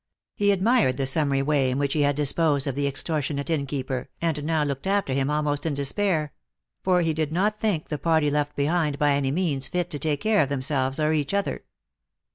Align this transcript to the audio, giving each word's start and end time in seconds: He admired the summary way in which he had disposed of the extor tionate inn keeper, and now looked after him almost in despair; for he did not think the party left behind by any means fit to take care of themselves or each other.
He 0.33 0.51
admired 0.51 0.97
the 0.97 1.05
summary 1.05 1.43
way 1.43 1.69
in 1.69 1.77
which 1.77 1.93
he 1.93 2.01
had 2.01 2.15
disposed 2.15 2.65
of 2.65 2.73
the 2.73 2.87
extor 2.87 3.13
tionate 3.21 3.51
inn 3.51 3.67
keeper, 3.67 4.09
and 4.19 4.43
now 4.43 4.63
looked 4.63 4.87
after 4.87 5.13
him 5.13 5.29
almost 5.29 5.63
in 5.63 5.75
despair; 5.75 6.33
for 6.81 7.01
he 7.03 7.13
did 7.13 7.31
not 7.31 7.59
think 7.59 7.89
the 7.89 7.99
party 7.99 8.31
left 8.31 8.55
behind 8.55 8.97
by 8.97 9.11
any 9.13 9.29
means 9.29 9.67
fit 9.67 9.91
to 9.91 9.99
take 9.99 10.21
care 10.21 10.41
of 10.41 10.49
themselves 10.49 10.99
or 10.99 11.13
each 11.13 11.35
other. 11.35 11.65